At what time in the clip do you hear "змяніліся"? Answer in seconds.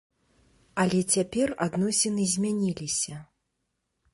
2.33-3.23